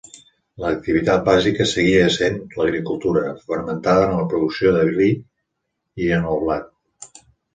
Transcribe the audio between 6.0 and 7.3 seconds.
i en el blat.